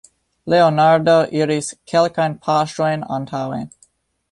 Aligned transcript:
Leonardo 0.53 1.17
iris 1.41 1.69
kelkajn 1.93 2.37
paŝojn 2.47 3.07
antaŭen. 3.21 3.71